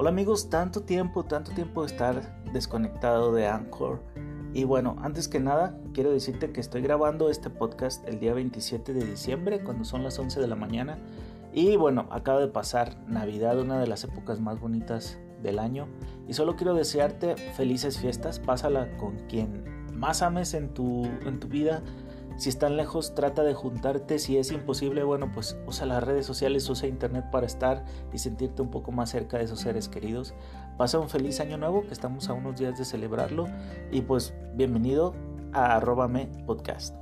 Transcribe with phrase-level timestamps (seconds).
[0.00, 4.00] Hola amigos, tanto tiempo, tanto tiempo de estar desconectado de Anchor.
[4.54, 8.94] Y bueno, antes que nada, quiero decirte que estoy grabando este podcast el día 27
[8.94, 11.00] de diciembre, cuando son las 11 de la mañana.
[11.52, 15.88] Y bueno, acaba de pasar Navidad, una de las épocas más bonitas del año.
[16.28, 21.48] Y solo quiero desearte felices fiestas, pásala con quien más ames en tu, en tu
[21.48, 21.82] vida
[22.38, 24.20] si están lejos, trata de juntarte.
[24.20, 28.62] Si es imposible, bueno, pues usa las redes sociales, usa internet para estar y sentirte
[28.62, 30.34] un poco más cerca de esos seres queridos.
[30.76, 33.48] Pasa un feliz año nuevo, que estamos a unos días de celebrarlo.
[33.90, 35.14] Y pues bienvenido
[35.52, 36.94] a Arrobame Podcast.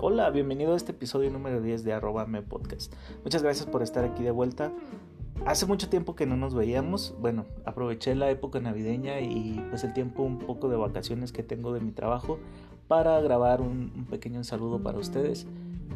[0.00, 2.94] Hola, bienvenido a este episodio número 10 de Arrobame Podcast.
[3.24, 4.70] Muchas gracias por estar aquí de vuelta.
[5.46, 9.92] Hace mucho tiempo que no nos veíamos, bueno, aproveché la época navideña y pues el
[9.92, 12.38] tiempo un poco de vacaciones que tengo de mi trabajo
[12.88, 15.46] para grabar un, pequeño saludo para ustedes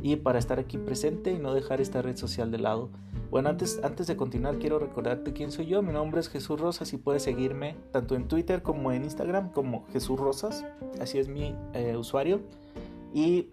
[0.03, 2.91] y para estar aquí presente y no dejar esta red social de lado.
[3.31, 5.83] Bueno, antes, antes de continuar quiero recordarte quién soy yo.
[5.83, 9.87] Mi nombre es Jesús Rosas y puedes seguirme tanto en Twitter como en Instagram como
[9.93, 10.65] Jesús Rosas.
[11.01, 12.41] Así es mi eh, usuario.
[13.15, 13.49] Y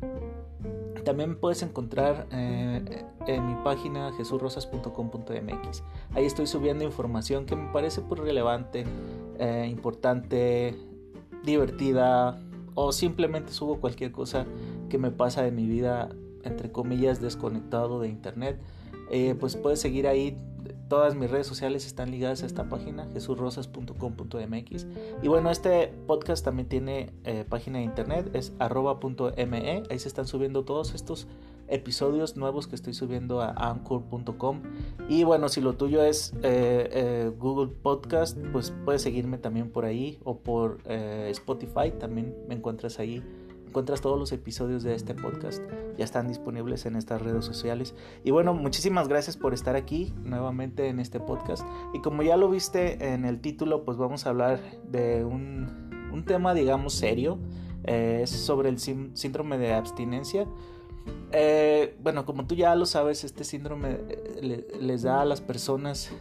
[1.06, 5.84] también puedes encontrar eh, en mi página jesurrosas.com.mx.
[6.14, 8.86] Ahí estoy subiendo información que me parece pues, relevante,
[9.40, 10.76] eh, importante,
[11.44, 12.38] divertida
[12.74, 14.46] o simplemente subo cualquier cosa
[14.90, 16.10] que me pasa en mi vida,
[16.44, 18.60] entre comillas, desconectado de internet.
[19.10, 20.38] Eh, pues puedes seguir ahí
[20.88, 24.88] Todas mis redes sociales están ligadas a esta página, jesurrosas.com.mx.
[25.24, 29.84] Y bueno, este podcast también tiene eh, página de internet, es arroba.me.
[29.90, 31.28] Ahí se están subiendo todos estos
[31.68, 34.62] episodios nuevos que estoy subiendo a anchor.com.
[35.10, 39.86] Y bueno, si lo tuyo es eh, eh, Google Podcast, pues puedes seguirme también por
[39.86, 43.24] ahí o por Spotify, también me encuentras ahí
[43.76, 45.62] encuentras todos los episodios de este podcast.
[45.98, 47.94] Ya están disponibles en estas redes sociales.
[48.24, 51.68] Y bueno, muchísimas gracias por estar aquí nuevamente en este podcast.
[51.94, 56.24] Y como ya lo viste en el título, pues vamos a hablar de un, un
[56.24, 57.38] tema, digamos, serio.
[57.84, 60.48] Eh, es sobre el síndrome de abstinencia.
[61.34, 66.14] Eh, bueno, como tú ya lo sabes, este síndrome eh, les da a las personas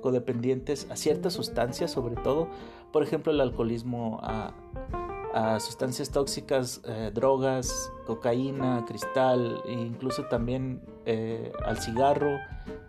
[0.00, 2.48] codependientes a ciertas sustancias, sobre todo,
[2.90, 4.54] por ejemplo, el alcoholismo, a,
[5.38, 12.38] a sustancias tóxicas, eh, drogas, cocaína, cristal, e incluso también eh, al cigarro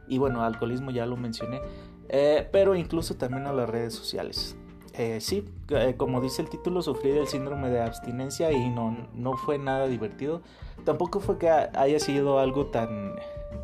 [0.08, 1.62] y bueno, alcoholismo ya lo mencioné,
[2.08, 4.56] eh, pero incluso también a las redes sociales.
[5.20, 5.46] sí,
[5.98, 10.42] como dice el título, sufrí del síndrome de abstinencia y no, no fue nada divertido.
[10.84, 13.16] Tampoco fue que haya sido algo tan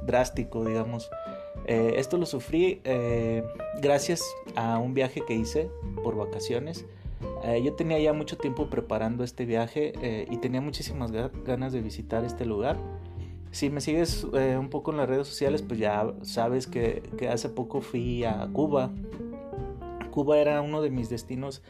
[0.05, 1.09] drástico, digamos.
[1.65, 2.81] esto lo sufrí
[3.81, 4.21] gracias
[4.55, 5.69] a un viaje que hice
[6.03, 6.85] por vacaciones.
[7.45, 11.81] Eh, yo tenía ya mucho tiempo preparando este viaje eh, y tenía muchísimas ganas de
[11.81, 12.75] visitar este lugar.
[13.51, 17.29] Si me sigues eh, un poco en las redes sociales, pues ya sabes que, que,
[17.29, 18.89] hace poco fui a Cuba.
[20.09, 21.61] Cuba era uno de mis destinos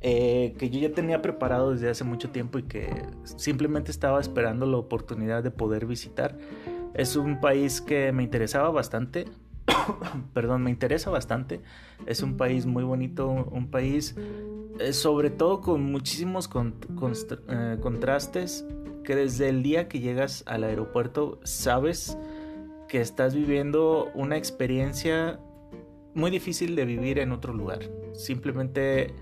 [0.00, 2.88] que yo ya tenía preparado desde hace mucho tiempo y que
[3.24, 6.38] simplemente estaba esperando la oportunidad de poder visitar.
[6.94, 9.26] Es un país que me interesaba bastante,
[10.32, 11.60] perdón, me interesa bastante.
[12.06, 14.16] Es un país muy bonito, un país
[14.78, 16.48] eh, sobre todo con muchísimos
[17.48, 18.64] eh, contrastes
[19.04, 22.16] que desde el día que llegas al aeropuerto sabes
[22.88, 25.40] que estás viviendo una experiencia
[26.14, 27.80] muy difícil de vivir en otro lugar.
[28.12, 29.14] Simplemente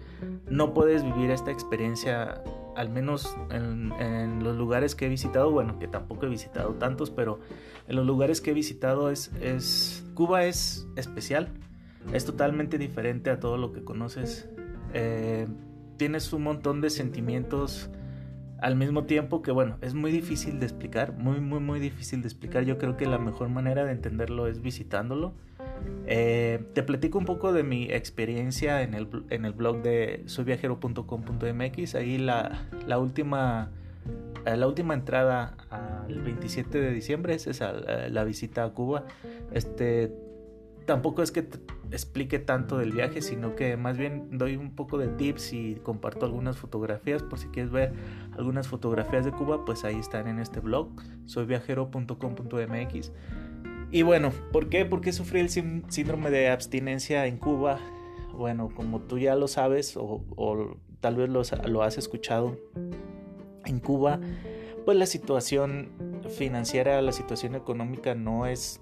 [0.48, 2.42] no puedes vivir esta experiencia,
[2.76, 7.41] al menos en, los lugares que he visitado, bueno, que tampoco he visitado tantos, pero
[7.87, 11.53] en los lugares que he visitado es Cuba es especial,
[12.12, 14.48] es totalmente diferente a todo lo que conoces.
[14.94, 15.47] Eh,
[15.97, 17.91] tienes un montón de sentimientos
[18.60, 22.28] al mismo tiempo que, bueno, es muy difícil de explicar, muy, muy, muy difícil de
[22.28, 22.65] explicar.
[22.65, 25.34] Yo creo que la mejor manera de entenderlo es visitándolo.
[26.06, 31.94] Eh, te platico un poco de mi experiencia en el, en el blog de soyviajero.com.mx.
[31.94, 33.70] Ahí la, la, última,
[34.44, 39.05] eh, la última entrada al 27 de diciembre es esa, la visita a Cuba.
[39.52, 40.12] Este,
[40.85, 41.46] tampoco es que
[41.90, 46.26] explique tanto del viaje, sino que más bien doy un poco de tips y comparto
[46.26, 47.23] algunas fotografías.
[47.23, 47.93] Por si quieres ver
[48.37, 50.88] algunas fotografías de Cuba, pues ahí están en este blog,
[51.26, 53.12] soyviajero.com.mx.
[53.90, 54.85] Y bueno, ¿por qué?
[54.85, 57.79] ¿Por qué sufrí el síndrome de abstinencia en Cuba?
[58.35, 62.56] Bueno, como tú ya lo sabes o, tal vez lo, lo has escuchado,
[63.64, 64.20] en Cuba,
[64.85, 65.90] pues la situación
[66.37, 68.81] financiera, la situación económica no es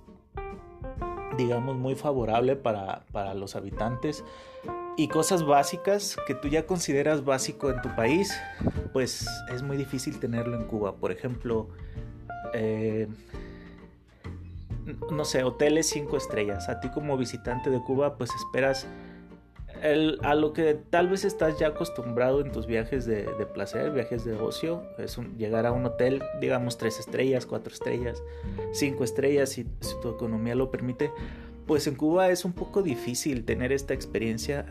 [1.37, 3.05] digamos, muy favorable para,
[3.35, 4.25] los habitantes.
[4.99, 8.35] y cosas básicas que tú ya consideras básico en tu país,
[8.95, 10.95] pues es muy difícil tenerlo en Cuba.
[10.97, 11.69] Por ejemplo,
[12.55, 13.07] eh,
[15.11, 16.69] no sé, hoteles 5 estrellas.
[16.69, 18.87] A ti como visitante de Cuba, pues esperas
[20.23, 24.35] a lo que tal vez estás ya acostumbrado en tus viajes de, placer, viajes de
[24.35, 28.23] ocio, es llegar a un hotel, digamos 3 estrellas, 4 estrellas,
[28.73, 31.11] 5 estrellas, si, si tu economía lo permite
[31.67, 34.67] pues en Cuba es un poco difícil tener esta experiencia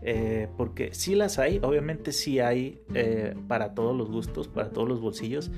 [0.00, 4.88] eh, porque sí las hay, obviamente sí hay eh, para todos los gustos, para todos
[4.88, 5.50] los bolsillos.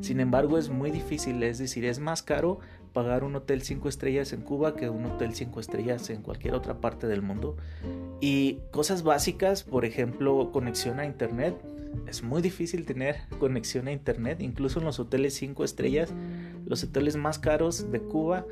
[0.00, 2.58] Sin embargo es muy difícil, es decir, es más caro
[2.92, 6.80] pagar un hotel 5 estrellas en Cuba que un hotel 5 estrellas en cualquier otra
[6.80, 7.56] parte del mundo.
[8.20, 11.56] Y cosas básicas, por ejemplo, conexión a internet.
[12.06, 16.12] Es muy difícil tener conexión a internet, incluso en los hoteles 5 estrellas,
[16.64, 18.46] los hoteles más caros de Cuba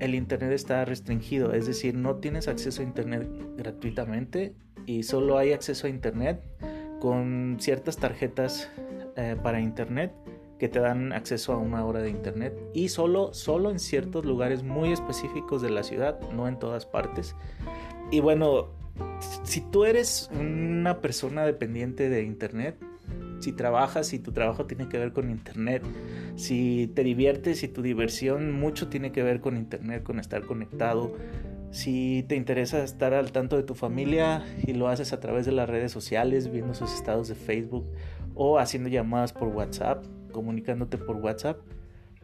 [0.00, 4.54] el Internet está restringido, es decir, no tienes acceso a Internet gratuitamente
[4.86, 6.42] y solo hay acceso a Internet
[7.00, 8.70] con ciertas tarjetas
[9.16, 10.12] eh, para Internet
[10.58, 14.62] que te dan acceso a una hora de Internet y solo, solo en ciertos lugares
[14.62, 17.34] muy específicos de la ciudad, no en todas partes.
[18.10, 18.68] Y bueno,
[19.42, 22.76] si tú eres una persona dependiente de Internet,
[23.40, 25.82] si trabajas y tu trabajo tiene que ver con internet,
[26.34, 31.14] si te diviertes y tu diversión mucho tiene que ver con internet, con estar conectado,
[31.70, 35.52] si te interesa estar al tanto de tu familia y lo haces a través de
[35.52, 37.84] las redes sociales, viendo sus estados de Facebook
[38.34, 40.04] o haciendo llamadas por WhatsApp,
[40.34, 41.58] comunicándote por WhatsApp,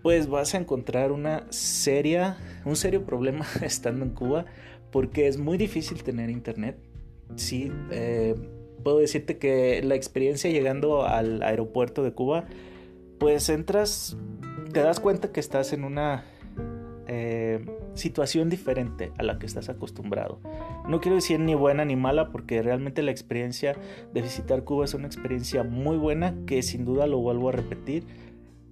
[0.03, 2.37] pues vas a encontrar una seria,
[2.67, 4.45] un serio problema estando en Cuba
[4.91, 6.77] porque es muy difícil tener internet.
[7.37, 8.35] Sí, eh,
[8.83, 12.47] puedo decirte que la experiencia llegando al aeropuerto de Cuba,
[13.19, 14.17] pues entras,
[14.73, 16.25] te das cuenta que estás en una
[17.94, 20.40] situación diferente a la que estás acostumbrado.
[20.88, 23.76] No quiero decir ni buena ni mala porque realmente la experiencia
[24.12, 28.04] de visitar Cuba es una experiencia muy buena que sin duda lo vuelvo a repetir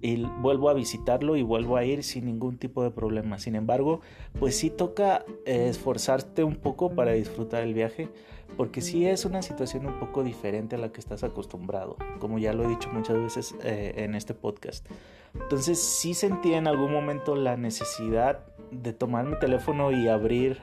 [0.01, 3.37] y vuelvo a visitarlo y vuelvo a ir sin ningún tipo de problema.
[3.39, 4.01] Sin embargo,
[4.39, 8.09] pues sí toca eh, esforzarte un poco para disfrutar el viaje,
[8.55, 12.53] porque sí es una situación un poco diferente a la que estás acostumbrado, como ya
[12.53, 14.87] lo he dicho muchas veces eh, en este podcast.
[15.33, 18.39] Entonces sí sentí en algún momento la necesidad
[18.71, 20.61] de tomar mi teléfono y abrir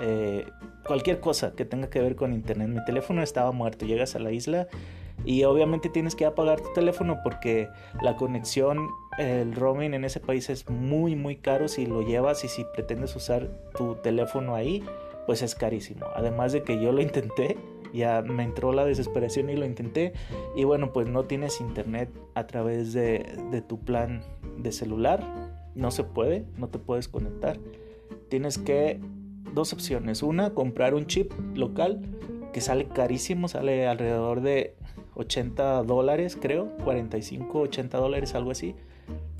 [0.00, 0.46] eh,
[0.86, 2.68] cualquier cosa que tenga que ver con internet.
[2.68, 4.68] Mi teléfono estaba muerto, llegas a la isla
[5.24, 7.68] y obviamente tienes que apagar tu teléfono porque
[8.02, 8.88] la conexión,
[9.18, 13.14] el roaming en ese país es muy muy caro si lo llevas y si pretendes
[13.16, 14.84] usar tu teléfono ahí,
[15.26, 16.06] pues es carísimo.
[16.14, 17.56] Además de que yo lo intenté,
[17.94, 20.12] ya me entró la desesperación y lo intenté.
[20.56, 24.22] Y bueno, pues no tienes internet a través de, tu plan
[24.58, 25.52] de celular.
[25.74, 27.58] No se puede, no te puedes conectar.
[28.28, 29.00] Tienes que
[29.52, 30.22] dos opciones.
[30.22, 32.00] Una, comprar un chip local
[32.52, 34.76] que sale carísimo, sale alrededor de
[35.14, 38.74] 80 dólares, creo, 45, 80 dólares, algo así.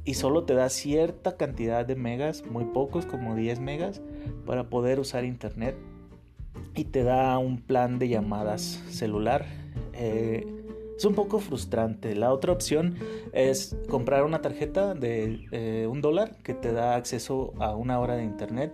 [0.05, 4.03] Y solo te da cierta cantidad de megas, muy pocos, como 10 megas,
[4.45, 5.77] para poder usar internet.
[6.75, 9.47] Y te da un plan de llamadas celular.
[9.93, 10.47] Eh,
[10.97, 12.15] es un poco frustrante.
[12.15, 12.97] La otra opción
[13.33, 18.17] es comprar una tarjeta de eh, un dólar que te da acceso a una hora
[18.17, 18.73] de internet.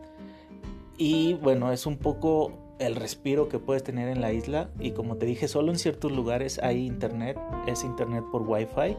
[0.99, 5.17] Y bueno, es un poco el respiro que puedes tener en la isla y como
[5.17, 8.97] te dije solo en ciertos lugares hay internet es internet por wifi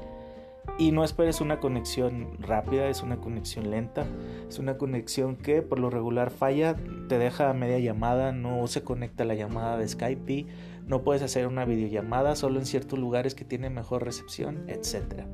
[0.78, 4.06] y no esperes una conexión rápida es una conexión lenta
[4.48, 6.76] es una conexión que por lo regular falla
[7.08, 10.46] te deja a media llamada no se conecta la llamada de Skype
[10.86, 15.28] no puedes hacer una videollamada solo en ciertos lugares que tienen mejor recepción etcétera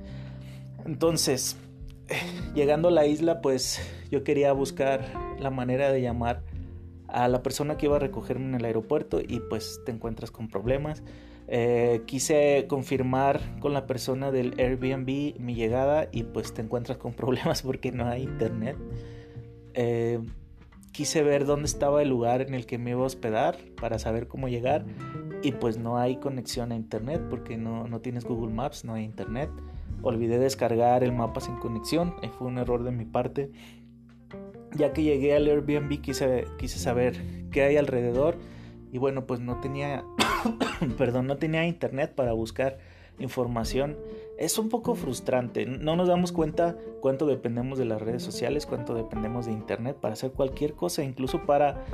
[0.85, 1.57] entonces
[2.55, 5.05] llegando a la isla pues yo quería buscar
[5.39, 6.43] la manera de llamar
[7.07, 10.49] a la persona que iba a recogerme en el aeropuerto y pues te encuentras con
[10.49, 11.03] problemas.
[11.47, 17.13] Eh, quise confirmar con la persona del Airbnb mi llegada y pues te encuentras con
[17.15, 18.77] problemas porque no hay internet.
[19.73, 20.19] Eh,
[20.91, 24.27] quise ver dónde estaba el lugar en el que me iba a hospedar para saber
[24.27, 24.85] cómo llegar
[25.43, 29.03] y pues no hay conexión a internet porque no, no tienes Google Maps, no hay
[29.03, 29.49] internet.
[30.01, 33.51] Olvidé descargar el mapa sin conexión, fue un error de mi parte
[34.75, 38.37] ya que llegué al Airbnb quise, quise saber qué hay alrededor
[38.91, 40.03] y bueno pues no tenía
[40.97, 42.77] perdón no tenía internet para buscar
[43.19, 43.97] información.
[44.37, 45.65] Es un poco frustrante.
[45.65, 50.13] No nos damos cuenta cuánto dependemos de las redes sociales cuánto dependemos de internet para
[50.13, 51.03] hacer cualquier cosa.
[51.03, 51.85] Incluso para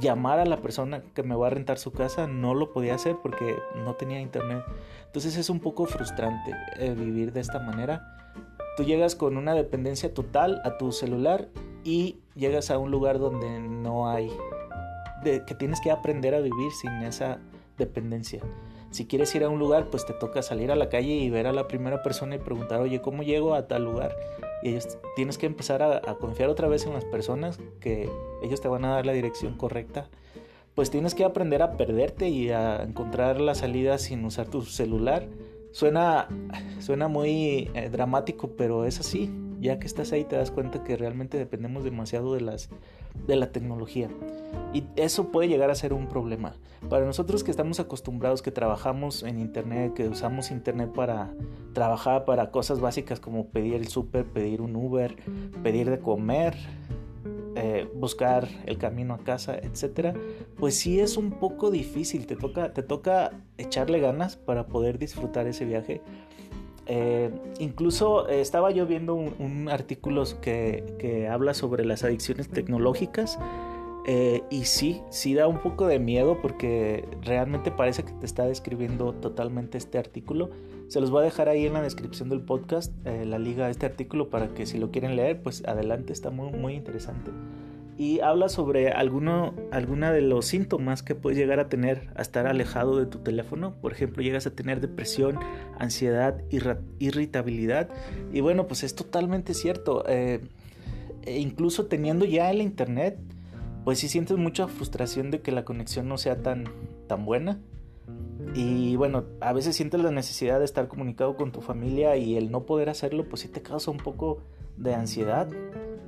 [0.00, 3.16] llamar a la persona que me va a rentar su casa no lo podía hacer
[3.22, 4.62] porque no tenía internet.
[5.06, 8.14] Entonces es un poco frustrante eh, vivir de esta manera.
[8.76, 11.48] Tú llegas con una dependencia total a tu celular
[11.82, 14.30] y llegas a un lugar donde no hay
[15.22, 17.40] que tienes que aprender a vivir sin esa
[17.78, 18.42] dependencia.
[18.90, 21.46] Si quieres ir a un lugar, pues te toca salir a la calle y ver
[21.46, 24.16] a la primera persona y preguntar, oye, ¿cómo llego a tal lugar?
[24.62, 24.76] Y
[25.14, 28.10] tienes que empezar a, a confiar otra vez en las personas que
[28.42, 30.08] ellos te van a dar la dirección correcta.
[30.74, 35.26] Pues tienes que aprender a perderte y a encontrar la salida sin usar tu celular.
[35.72, 36.28] Suena,
[36.80, 39.30] suena muy eh, dramático, pero es así.
[39.60, 42.40] Ya que estás ahí te das cuenta que realmente dependemos demasiado de,
[43.36, 44.08] la tecnología.
[44.72, 46.54] Y eso puede llegar a ser un problema.
[46.88, 51.32] Para nosotros que estamos acostumbrados, que trabajamos en Internet, que usamos Internet para
[51.72, 55.16] trabajar para cosas básicas como pedir el súper, pedir un Uber,
[55.62, 56.54] pedir de comer,
[57.60, 60.14] eh, buscar el camino a casa, etcétera,
[60.58, 62.26] pues sí es un poco difícil.
[62.26, 66.00] Te toca, te toca echarle ganas para poder disfrutar ese viaje.
[66.88, 73.38] Eh, incluso eh, estaba yo viendo un, artículo que, que, habla sobre las adicciones tecnológicas
[74.50, 79.12] y sí, sí da un poco de miedo porque realmente parece que te está describiendo
[79.12, 80.48] totalmente este artículo.
[80.88, 83.70] Se los voy a dejar ahí en la descripción del podcast, eh, la liga a
[83.70, 87.30] este artículo para que si lo quieren leer, pues adelante, está muy, muy interesante.
[87.98, 92.46] Y habla sobre alguno, alguna de los síntomas que puedes llegar a tener a estar
[92.46, 93.74] alejado de tu teléfono.
[93.80, 95.40] Por ejemplo, llegas a tener depresión,
[95.80, 96.40] ansiedad,
[97.00, 97.88] irritabilidad.
[98.32, 100.04] Y bueno, pues es totalmente cierto.
[100.06, 100.40] Eh,
[101.22, 103.18] e incluso teniendo ya el internet,
[103.84, 106.66] pues sí sientes mucha frustración de que la conexión no sea tan,
[107.08, 107.58] tan buena.
[108.54, 112.50] Y bueno, a veces sientes la necesidad de estar comunicado con tu familia y el
[112.50, 114.42] no poder hacerlo, pues sí te causa un poco
[114.76, 115.48] de ansiedad,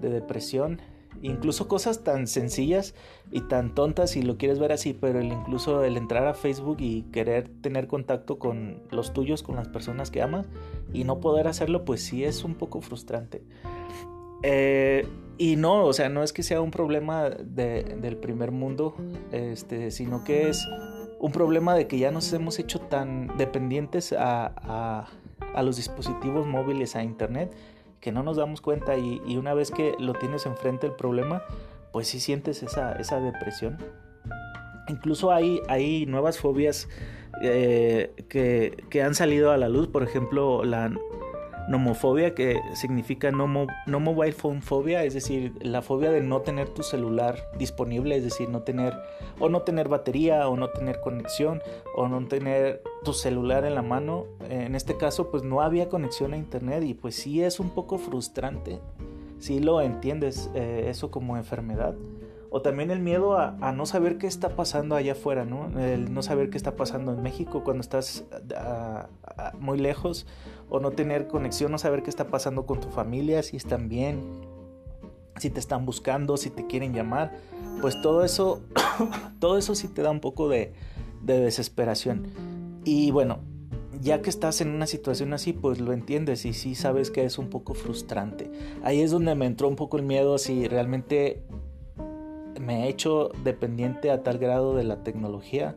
[0.01, 0.81] de depresión,
[1.23, 2.95] incluso cosas tan sencillas
[3.31, 6.79] y tan tontas si lo quieres ver así, pero el, incluso el entrar a Facebook
[6.81, 10.47] y querer tener contacto con los tuyos, con las personas que amas
[10.93, 13.43] y no poder hacerlo, pues sí es un poco frustrante.
[14.43, 15.07] Eh,
[15.39, 18.95] y no, o sea, no es que sea un problema del primer mundo,
[19.33, 20.67] este, sino que es
[21.19, 25.07] un problema de que ya nos hemos hecho tan dependientes a,
[25.63, 27.53] los dispositivos móviles, a internet,
[28.01, 31.43] que no nos damos cuenta y, una vez que lo tienes enfrente el problema,
[31.93, 33.79] pues sí sientes esa, esa depresión.
[34.89, 36.89] Incluso hay, hay nuevas fobias
[37.43, 40.93] eh, que, que, han salido a la luz, por ejemplo la
[41.71, 46.83] nomofobia, que significa no, mobile phone fobia, es decir, la fobia de no tener tu
[46.83, 48.93] celular disponible, es decir, no tener
[49.39, 51.63] o no tener batería o no tener conexión
[51.97, 54.27] o no tener tu celular en la mano.
[54.49, 57.99] En este caso, pues no había conexión a internet y pues sí es un poco
[57.99, 58.81] frustrante.
[59.39, 61.95] Si lo entiendes eh, eso como enfermedad
[62.51, 65.71] o también el miedo a, no saber qué está pasando allá afuera, ¿no?
[65.79, 68.25] El no saber qué está pasando en México cuando estás
[69.59, 70.27] muy lejos,
[70.69, 74.21] o no tener conexión, no saber qué está pasando con tu familia, si están bien,
[75.37, 77.33] si te están buscando, si te quieren llamar,
[77.81, 78.61] pues todo eso,
[79.39, 80.73] todo eso sí te da un poco de,
[81.23, 82.81] de desesperación.
[82.85, 83.39] Y bueno,
[84.01, 87.39] ya que estás en una situación así, pues lo entiendes y sí sabes que es
[87.39, 88.51] un poco frustrante.
[88.83, 91.43] Ahí es donde me entró un poco el miedo si realmente
[92.61, 95.77] me he hecho dependiente a tal grado de la tecnología.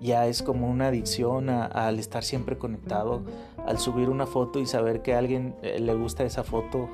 [0.00, 3.22] Ya es como una adicción al estar siempre conectado,
[3.66, 6.88] al subir una foto y saber que a alguien eh, le gusta esa foto,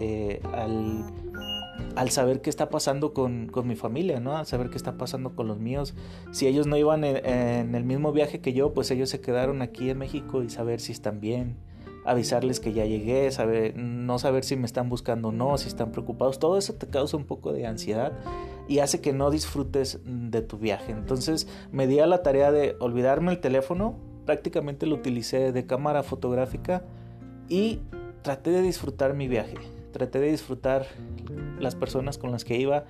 [0.00, 4.36] eh, al, saber qué está pasando con, mi familia, ¿no?
[4.36, 5.94] Al saber qué está pasando con los míos.
[6.32, 9.90] Si ellos no iban en el mismo viaje que yo, pues ellos se quedaron aquí
[9.90, 11.56] en México y saber si están bien,
[12.08, 15.92] avisarles que ya llegué, saber, no saber si me están buscando o no, si están
[15.92, 18.12] preocupados, todo eso te causa un poco de ansiedad
[18.66, 20.92] y hace que no disfrutes de tu viaje.
[20.92, 26.02] Entonces me di a la tarea de olvidarme el teléfono, prácticamente lo utilicé de cámara
[26.02, 26.82] fotográfica
[27.48, 27.80] y
[28.22, 29.56] traté de disfrutar mi viaje,
[29.92, 30.86] traté de disfrutar
[31.58, 32.84] las personas con las que iba,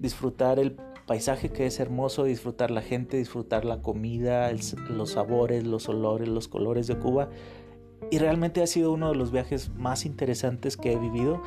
[0.00, 0.76] disfrutar el
[1.06, 4.50] paisaje que es hermoso, disfrutar la gente, disfrutar la comida,
[4.88, 7.28] los sabores, los olores, los colores de Cuba
[8.10, 11.42] y realmente ha sido uno de los viajes más interesantes que he vivido.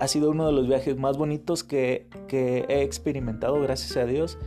[0.00, 4.38] Ha sido uno de los viajes más bonitos que, he experimentado, gracias a Dios.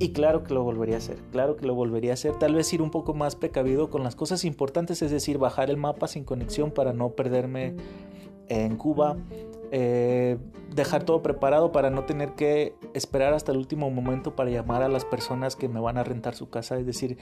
[0.00, 2.36] Y claro que lo volvería a hacer, claro que lo volvería a hacer.
[2.38, 5.76] Tal vez ir un poco más precavido con las cosas importantes, es decir, bajar el
[5.76, 7.76] mapa sin conexión para no perderme
[8.48, 9.16] en Cuba,
[9.70, 10.38] eh,
[10.74, 14.88] dejar todo preparado para no tener que esperar hasta el último momento para llamar a
[14.88, 16.78] las personas que me van a rentar su casa.
[16.78, 17.18] Es decir,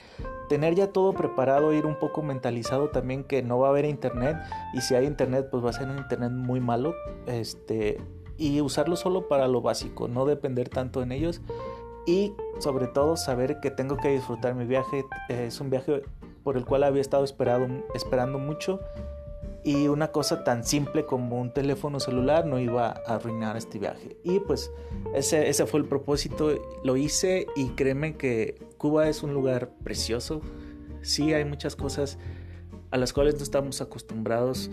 [0.49, 4.37] tener ya todo preparado, ir un poco mentalizado también que no va a haber internet
[4.73, 6.93] y si hay internet pues va a ser un internet muy malo.
[7.25, 7.99] Este,
[8.37, 11.41] y usarlo solo para lo básico, no depender tanto en ellos
[12.05, 15.05] y sobre todo saber que tengo que disfrutar mi viaje.
[15.29, 16.03] Es un viaje
[16.43, 18.79] por el cual había estado esperado, esperando mucho
[19.63, 24.17] y una cosa tan simple como un teléfono celular no iba a arruinar este viaje.
[24.23, 24.71] Y pues
[25.15, 26.53] ese, ese fue el propósito,
[26.83, 30.41] lo hice y créeme que Cuba es un lugar precioso.
[31.01, 32.17] Sí, hay muchas cosas
[32.91, 34.69] a las cuales no estamos acostumbrados,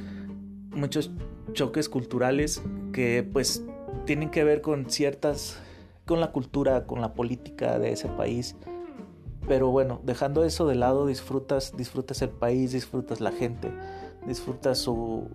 [0.71, 1.11] muchos
[1.53, 3.65] choques culturales que pues
[4.07, 5.61] tienen que ver con ciertas,
[6.05, 8.57] con la cultura, con la política de ese país.
[9.47, 13.71] Pero bueno, dejando eso de lado, disfrutas, disfrutas el país, disfrutas la gente
[14.27, 15.29] disfruta su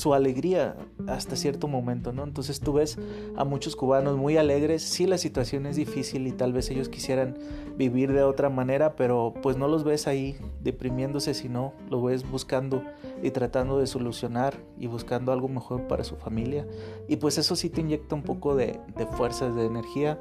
[0.00, 2.24] su alegría hasta cierto momento, ¿no?
[2.24, 2.98] Entonces tú ves
[3.36, 7.36] a muchos cubanos muy alegres, sí la situación es difícil y tal vez ellos quisieran
[7.76, 12.82] vivir de otra manera, pero pues no los ves ahí deprimiéndose, sino lo ves buscando
[13.22, 16.66] y tratando de solucionar y buscando algo mejor para su familia.
[17.06, 20.20] Y pues eso sí te inyecta un poco de, de fuerzas, de energía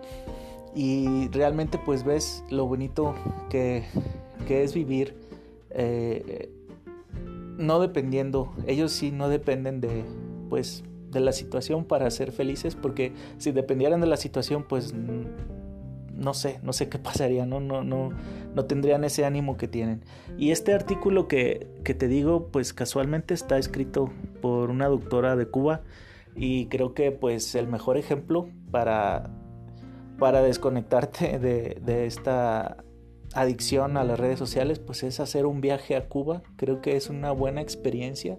[0.75, 3.15] y realmente pues ves lo bonito
[3.49, 3.85] que,
[4.45, 5.28] que es vivir
[5.71, 6.51] eh,
[7.57, 10.05] no dependiendo, ellos sí no dependen de,
[10.49, 16.33] pues, de la situación para ser felices, porque si dependieran de la situación, pues, no
[16.33, 18.11] sé, no sé qué pasaría, no, no, no,
[18.55, 20.03] no tendrían ese ánimo que tienen.
[20.37, 24.11] Y este artículo que, que te digo, pues, casualmente está escrito
[24.41, 25.81] por una doctora de Cuba
[26.35, 29.29] y creo que, pues, el mejor ejemplo para
[30.19, 32.83] para desconectarte de, de, esta
[33.33, 36.41] adicción a las redes sociales, pues es hacer un viaje a Cuba.
[36.55, 38.37] Creo que es una buena experiencia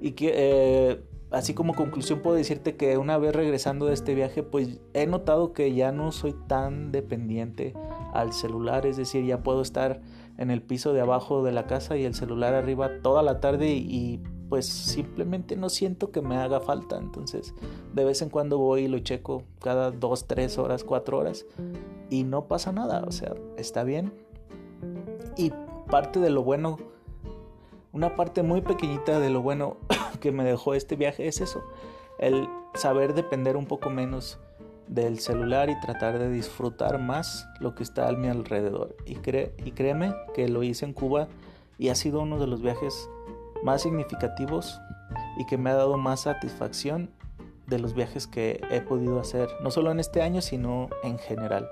[0.00, 4.42] y que eh, así como conclusión puedo decirte que una vez regresando de este viaje,
[4.42, 7.74] pues he notado que ya no soy tan dependiente
[8.12, 10.00] al celular, es decir, ya puedo estar
[10.38, 13.68] en el piso de abajo de la casa y el celular arriba toda la tarde
[13.68, 16.98] y pues simplemente no siento que me haga falta.
[16.98, 17.54] Entonces
[17.94, 21.46] de vez en cuando voy y lo checo cada dos, tres horas, cuatro horas
[22.10, 23.04] y no pasa nada.
[23.06, 24.12] O sea, está bien.
[25.36, 25.52] Y
[25.88, 26.76] parte de lo bueno,
[27.92, 29.76] una parte muy pequeñita de lo bueno
[30.20, 31.62] que me dejó este viaje es eso.
[32.18, 34.38] El saber depender un poco menos
[34.88, 38.96] del celular y tratar de disfrutar más lo que está a mi alrededor.
[39.06, 41.28] Y, y créeme que lo hice en Cuba
[41.78, 43.08] y ha sido uno de los viajes
[43.62, 44.80] más significativos
[45.38, 47.10] y que me ha dado más satisfacción
[47.66, 51.70] de los viajes que he podido hacer, no solo en este año, sino en general.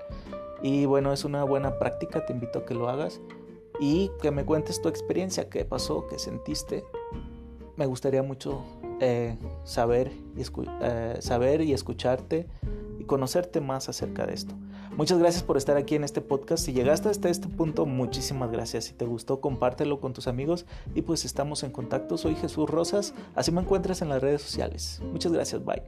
[0.61, 3.21] Y bueno, es una buena práctica, te invito a que lo hagas
[3.79, 6.83] y que me cuentes tu experiencia, qué pasó, qué sentiste.
[7.75, 8.63] Me gustaría mucho
[8.99, 10.11] eh, saber,
[10.81, 12.47] eh, saber y escucharte
[12.97, 14.55] y conocerte más acerca de esto.
[14.95, 16.65] Muchas gracias por estar aquí en este podcast.
[16.65, 18.85] Si llegaste hasta este punto, muchísimas gracias.
[18.85, 22.17] Si te gustó, compártelo con tus amigos y pues estamos en contacto.
[22.17, 23.13] Soy Jesús Rosas.
[23.35, 25.01] Así me encuentras en las redes sociales.
[25.11, 25.63] Muchas gracias.
[25.63, 25.83] Bye.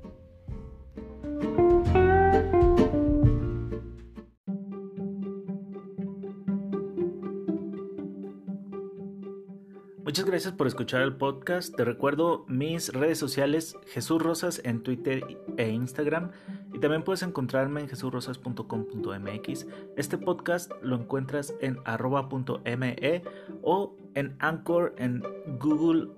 [10.12, 11.74] Muchas gracias por escuchar el podcast.
[11.74, 15.24] Te recuerdo mis redes sociales, Jesús Rosas en Twitter
[15.56, 16.32] e Instagram.
[16.82, 19.68] También puedes encontrarme en jesurrosas.com.mx.
[19.96, 23.24] Este podcast lo encuentras en arroba.me
[23.62, 25.24] o en Anchor, en
[25.60, 26.10] Google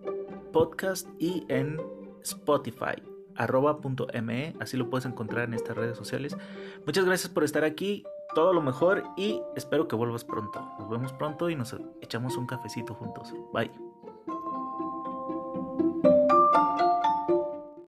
[0.52, 1.80] Podcast y en
[2.24, 3.02] Spotify
[3.36, 6.38] arroba.me, así lo puedes encontrar en estas redes sociales.
[6.86, 8.04] Muchas gracias por estar aquí,
[8.36, 10.62] todo lo mejor y espero que vuelvas pronto.
[10.80, 13.34] Nos vemos pronto y nos echamos un cafecito juntos.
[13.54, 13.83] Bye.